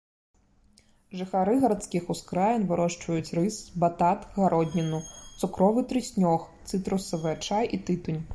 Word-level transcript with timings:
Жыхары 1.17 1.51
гарадскіх 1.63 2.07
ускраін 2.13 2.65
вырошчваюць 2.71 3.33
рыс, 3.41 3.59
батат, 3.85 4.25
гародніну, 4.39 5.03
цукровы 5.43 5.85
трыснёг, 5.93 6.51
цытрусавыя, 6.69 7.39
чай 7.51 7.73
і 7.79 7.83
тытунь. 7.91 8.23